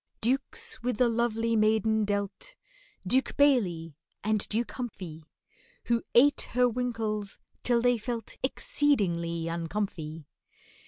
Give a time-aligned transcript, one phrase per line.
[0.19, 2.55] Dukes with the lovely maiden dealt,
[3.05, 3.93] DUKE BAILEY
[4.23, 5.25] and DUKE HUMPHY,
[5.85, 10.25] Who ate her winkles till they felt Exceedingly uncomfy.